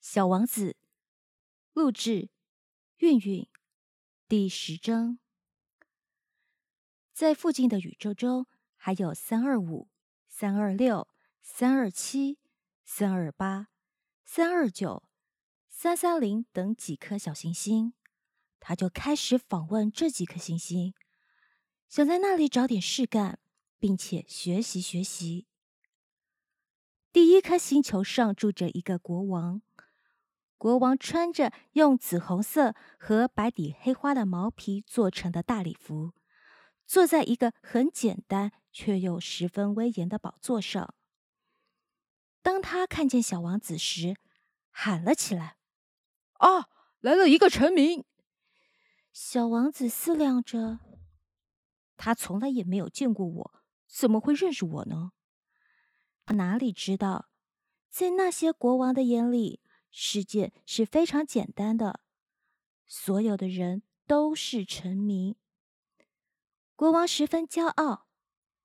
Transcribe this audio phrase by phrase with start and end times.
[0.00, 0.78] 小王子，
[1.74, 2.30] 录制，
[2.96, 3.46] 韵韵，
[4.26, 5.18] 第十章。
[7.12, 9.90] 在附近的宇宙中，还有三二五、
[10.26, 11.06] 三二六、
[11.42, 12.38] 三二七、
[12.82, 13.68] 三二八、
[14.24, 15.04] 三二九、
[15.68, 17.92] 三三零等几颗小行星。
[18.58, 20.94] 他就开始访问这几颗行星，
[21.90, 23.38] 想在那里找点事干，
[23.78, 25.46] 并且学习学习。
[27.12, 29.60] 第一颗星球上住着一个国王。
[30.60, 36.12] 国王穿着用紫红色和白底黑花的毛皮做成的大礼服，
[36.84, 40.94] 坐在一个很简单却又十分威严的宝座上。
[42.42, 44.16] 当他看见小王子时，
[44.70, 45.56] 喊了起来
[46.36, 46.68] ：“啊，
[47.00, 48.04] 来了一个臣民！”
[49.14, 50.80] 小王子思量着，
[51.96, 55.12] 他从来也没有见过我，怎么会认识我呢？
[56.26, 57.30] 他哪里知道，
[57.88, 59.62] 在那些国王的眼里。
[59.90, 62.00] 世界是非常简单的，
[62.86, 65.36] 所有的人都是臣民。
[66.76, 68.06] 国王十分骄傲，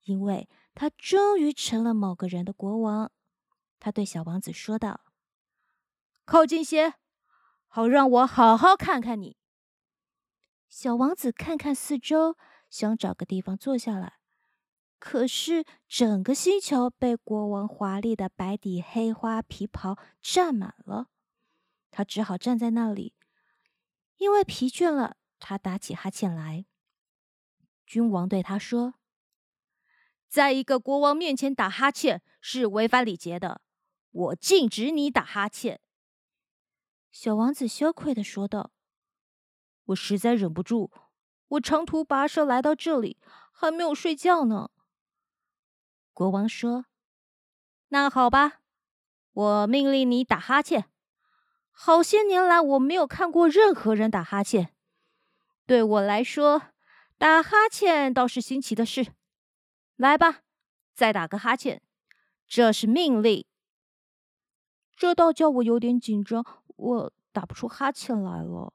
[0.04, 3.12] 因为他终于成了某个人的国王。
[3.80, 5.02] 他对小王子说道
[6.26, 6.94] ：“靠近些，
[7.68, 9.38] 好让我好好看看你。”
[10.70, 12.38] 小王子看看四周，
[12.70, 14.20] 想找个地方坐下来。
[14.98, 21.10] 可是整个星球被国王华丽的白底黑花皮袍占满了。
[21.96, 23.16] 他只好站在那里，
[24.18, 26.66] 因为疲倦了，他打起哈欠来。
[27.86, 28.96] 君王对他说
[30.28, 33.62] ：“在一个国王面前打哈欠是违反礼节的，
[34.12, 35.80] 我禁止你打哈欠。”
[37.14, 38.74] 小王子羞愧的说道
[39.86, 40.92] ：“我实在忍不住，
[41.48, 43.22] 我长途跋涉来到这里，
[43.54, 44.70] 还没有睡觉呢。”
[46.12, 46.88] 国王说
[47.88, 48.60] ：“那好吧，
[49.32, 50.90] 我命令你打哈欠。”
[51.78, 54.74] 好些年来，我没有看过任何人打哈欠。
[55.66, 56.62] 对我来说，
[57.18, 59.14] 打哈欠倒是新奇的事。
[59.98, 60.40] 来吧，
[60.94, 61.82] 再打个哈欠，
[62.48, 63.46] 这是命令。
[64.96, 66.46] 这倒叫我有点紧张，
[66.78, 68.74] 我打不出哈欠来了。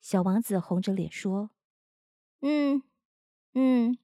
[0.00, 1.50] 小王子红着脸说
[2.42, 2.82] ：“嗯，
[3.54, 3.96] 嗯。”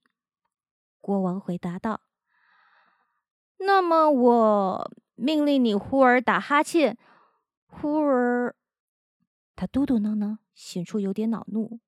[1.03, 2.01] 国王回答道
[3.59, 6.97] ：“那么，我命令你忽而打哈欠。”
[7.71, 8.57] 忽而，
[9.55, 11.81] 他嘟嘟囔囔，显出有点恼怒，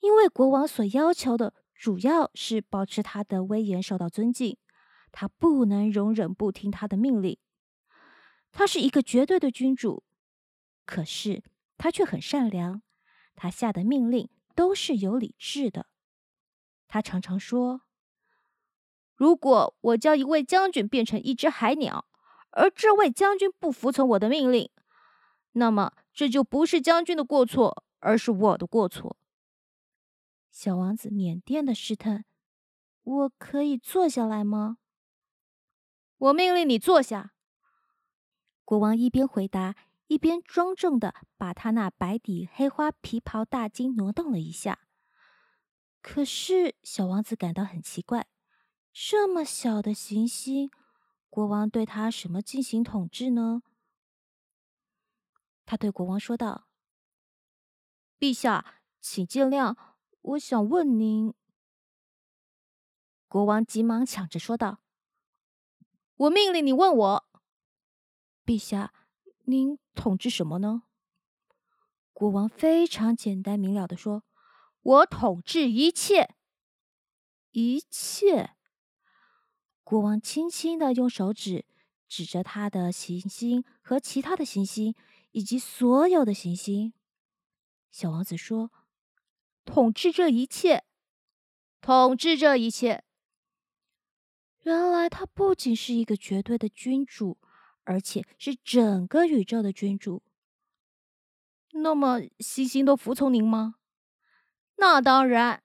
[0.00, 4.56] 因为国王所要求的主要是保持他的威严受到尊敬，
[5.12, 7.38] 他不能容忍不听他的命令。
[8.50, 10.02] 他是一个绝对的君主，
[10.86, 11.44] 可是
[11.76, 12.82] 他却很善良，
[13.36, 15.86] 他下的命令都是有理智的。
[16.88, 17.82] 他常常说
[19.14, 22.06] ：“如果我叫一位将军变成一只海鸟。”
[22.56, 24.70] 而这位将军不服从我的命令，
[25.52, 29.16] 那么这就不是将军的过错，而是我的过错。
[30.52, 32.24] 小王子腼腆的试探
[33.02, 34.78] ：“我可以坐下来吗？”
[36.16, 37.32] 我命令你坐下。
[38.64, 39.74] 国王一边回答，
[40.06, 44.78] 一边庄重的把他那白底黑花皮袍大襟挪动了一下。
[46.00, 48.28] 可是小王子感到很奇怪，
[48.92, 50.70] 这么小的行星。
[51.34, 53.64] 国王对他什么进行统治呢？
[55.66, 56.68] 他对国王说道
[58.20, 59.76] ：“陛下，请见谅，
[60.20, 61.34] 我想问您。”
[63.26, 64.78] 国王急忙抢着说道
[66.14, 67.24] ：“我命令你问我，
[68.46, 68.94] 陛下，
[69.46, 70.84] 您统治什么呢？”
[72.14, 74.22] 国王非常简单明了的说
[74.82, 76.36] ：“我统治一切，
[77.50, 78.53] 一切。”
[79.84, 81.66] 国王轻轻的用手指
[82.08, 84.94] 指着他的行星和其他的行星
[85.32, 86.94] 以及所有的行星。
[87.90, 88.72] 小王子说
[89.66, 90.84] ：“统治这一切，
[91.82, 93.04] 统治这一切。”
[94.64, 97.36] 原来他不仅是一个绝对的君主，
[97.84, 100.22] 而且是整个宇宙的君主。
[101.72, 103.74] 那么，星星都服从您吗？
[104.76, 105.62] 那当然，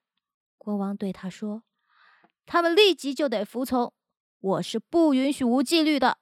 [0.57, 1.63] 国王对他说
[2.45, 3.94] ：“他们立即就得服从。”
[4.39, 6.19] 我是不允许无纪律的。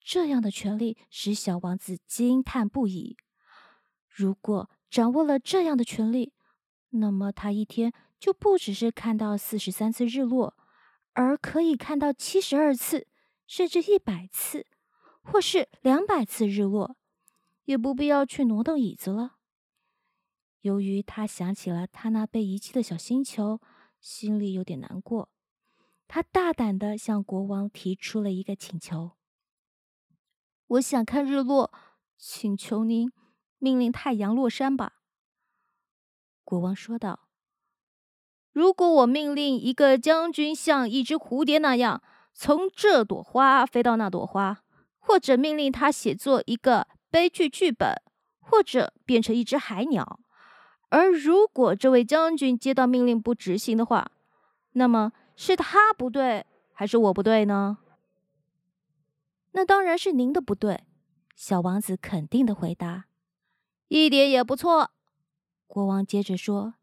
[0.00, 3.16] 这样的权利使小王子惊叹不已。
[4.08, 6.32] 如果掌握了这样的权利，
[6.90, 10.56] 那么他一天就不只是看到四十三次日落，
[11.12, 13.08] 而可以看到七十二次，
[13.46, 14.66] 甚至一百次，
[15.22, 16.96] 或是两百次日落，
[17.64, 19.36] 也不必要去挪动椅子了。
[20.60, 23.60] 由于他想起了他那被遗弃的小星球，
[24.00, 25.30] 心里有点难过。
[26.08, 29.12] 他大胆的向国王提出了一个请求。
[30.68, 31.72] 我想看日落，
[32.16, 33.12] 请求您
[33.58, 34.94] 命令太阳落山吧。”
[36.44, 37.28] 国王说道
[38.52, 44.62] ：“如果我命令一个将军像一只蝴蝶那样从这朵花飞到那朵花，
[44.98, 48.00] 或者命令他写作一个悲剧剧本，
[48.40, 50.20] 或者变成一只海鸟，
[50.88, 54.10] 而如果这位将军接到命令不执行的话，
[54.72, 57.78] 那么是他不对，还是我不对呢？”
[59.52, 60.84] 那当然是您的不对，
[61.34, 63.04] 小王子肯定的回答。
[63.88, 64.90] 一点也不错，
[65.66, 66.74] 国王接着说：“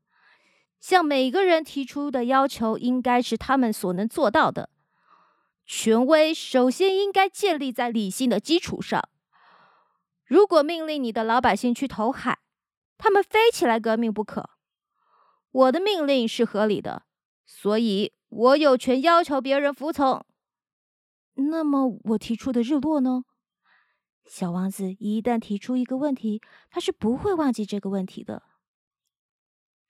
[0.79, 4.69] 向每个人提出的要求应该是他们所能做到的。
[5.65, 9.07] 权威首先应该建立在理性的基础上。
[10.25, 12.39] 如果命令你的老百姓去投海，
[12.97, 14.49] 他们非起来革命不可。
[15.51, 17.03] 我的命令是合理的，
[17.45, 20.25] 所以我有权要求别人服从。”
[21.35, 23.25] 那么我提出的日落呢？
[24.25, 28.43] 小王子一旦提出一个问题，他是不会忘记这个问题的。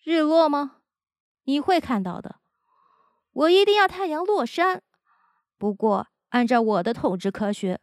[0.03, 0.81] 日落吗？
[1.43, 2.39] 你会看到的。
[3.31, 4.83] 我一定要太阳落山。
[5.57, 7.79] 不过，按照我的统治科学，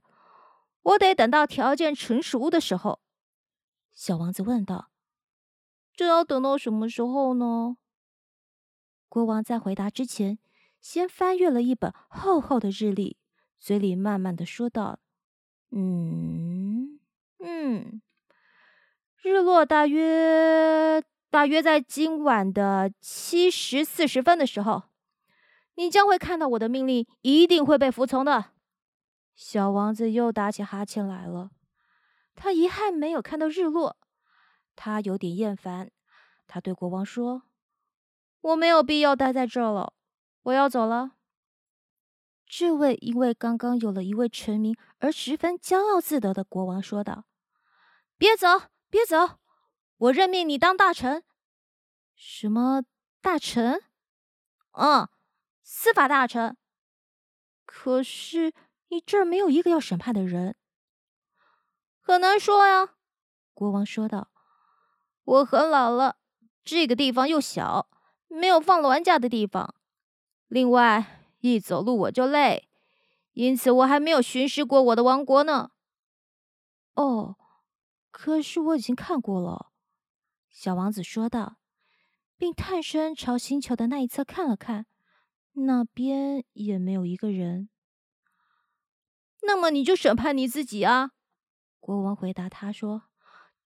[0.83, 3.01] 我得等到条件成熟的时候。
[3.93, 4.91] 小王子问道
[5.95, 7.77] ：“这要等到什么时候呢？”
[9.09, 10.39] 国王在回答之前，
[10.81, 13.19] 先翻阅了一本厚厚的日历。
[13.59, 14.99] 嘴里慢慢的说道
[15.71, 16.99] ：“嗯
[17.39, 18.01] 嗯，
[19.23, 24.85] 日落大约大约在今晚的七时四十分的时候，
[25.75, 28.53] 你将会看到我的命令一定会被服从的。”
[29.37, 31.51] 小王子又打起哈欠来了，
[32.35, 33.99] 他遗憾没有看到日落，
[34.75, 35.91] 他有点厌烦。
[36.47, 37.43] 他对国王说
[38.41, 39.93] ：“我没有必要待在这儿了，
[40.51, 41.13] 我要走了。”
[42.47, 47.25] 这位因为刚刚有了一位臣民而十分骄傲自得的国王说道
[48.19, 48.49] ：“别走，
[48.91, 49.39] 别走！
[49.97, 51.23] 我任命你当大臣。
[52.17, 52.83] 什么
[53.21, 53.83] 大臣？
[54.73, 55.09] 嗯，
[55.63, 56.57] 司法大臣。
[57.65, 58.53] 可是
[58.89, 60.57] 你这儿没有一个要审判的人，
[62.01, 62.97] 很难说呀。”
[63.55, 64.33] 国王说道
[65.23, 66.17] ：“我很老了，
[66.65, 67.89] 这个地方又小，
[68.27, 69.77] 没有放銮驾的地方。
[70.51, 72.69] 另外……”一走路我就累，
[73.33, 75.71] 因此我还没有巡视过我的王国呢。
[76.93, 77.39] 哦，
[78.11, 79.71] 可是我已经看过了，
[80.51, 81.57] 小王子说道，
[82.37, 84.85] 并探身朝星球的那一侧看了看，
[85.55, 87.71] 那边也没有一个人。
[89.41, 91.13] 那么你就审判你自己啊！
[91.79, 93.05] 国王回答他说：“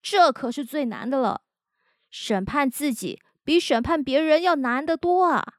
[0.00, 1.42] 这可是最难的了，
[2.08, 5.54] 审判自己比审判别人要难得多啊。”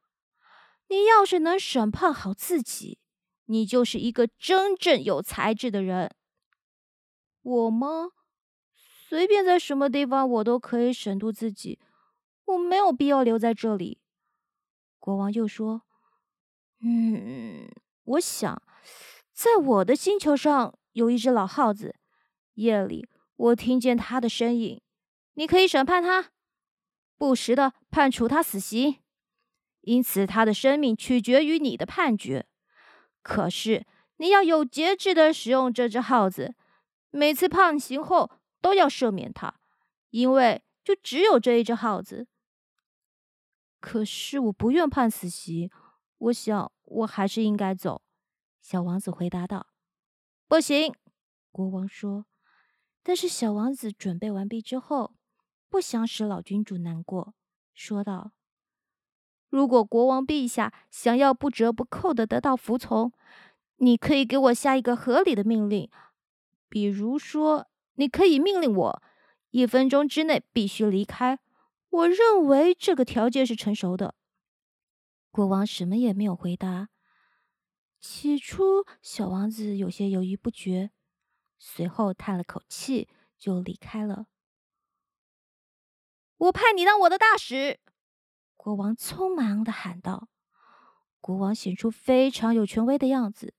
[0.87, 2.99] 你要是能审判好自己，
[3.45, 6.13] 你就是一个真正有才智的人。
[7.41, 8.11] 我吗？
[9.07, 11.79] 随便在什么地方，我都可以审度自己。
[12.45, 13.99] 我没有必要留在这里。
[14.99, 15.83] 国王又说
[16.81, 17.69] ：“嗯，
[18.03, 18.61] 我想，
[19.31, 21.95] 在我的星球上有一只老耗子，
[22.55, 24.81] 夜里我听见他的声音。
[25.35, 26.31] 你可以审判他，
[27.17, 28.97] 不时的判处他死刑。”
[29.85, 32.47] 因此，他的生命取决于你的判决。
[33.21, 33.85] 可是，
[34.17, 36.56] 你要有节制的使用这只耗子，
[37.11, 39.59] 每次判刑后都要赦免他，
[40.09, 42.27] 因为就只有这一只耗子。
[43.80, 45.69] 可是，我不愿判死刑，
[46.18, 48.01] 我想我还是应该走。”
[48.59, 49.68] 小王子回答道。
[50.49, 50.92] “不行。”
[51.51, 52.25] 国王说。
[53.04, 55.13] 但是，小王子准备完毕之后，
[55.69, 57.35] 不想使老君主难过，
[57.75, 58.31] 说道。
[59.56, 63.14] 如果国王陛下想要不折不扣的得到服从，
[63.78, 65.90] 你可以给我下一个合理的命令，
[66.68, 69.04] 比如说，你可以命令我
[69.52, 71.40] 一分钟之内必须离开。
[71.90, 74.16] 我认为这个条件是成熟的。
[75.31, 76.90] 国王什么也没有回答。
[78.02, 80.92] 起初，小王子有些犹豫不决，
[81.57, 83.07] 随后叹了口气，
[83.38, 84.26] 就离开了。
[86.35, 87.80] 我派你当我的大使。
[88.66, 90.28] 国王匆忙的喊道
[91.22, 93.54] ：“国王显出非常有权威的样子。”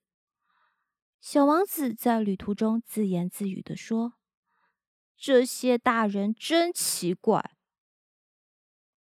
[1.21, 4.15] 小王子在旅途中自言自语的说
[5.15, 7.55] ：“这些大人真奇怪，